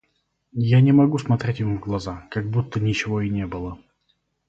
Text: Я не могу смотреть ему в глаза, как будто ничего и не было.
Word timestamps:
Я 0.63 0.81
не 0.81 0.93
могу 0.93 1.19
смотреть 1.19 1.59
ему 1.59 1.77
в 1.77 1.79
глаза, 1.81 2.27
как 2.31 2.49
будто 2.49 2.79
ничего 2.79 3.21
и 3.21 3.29
не 3.29 3.45
было. 3.45 3.77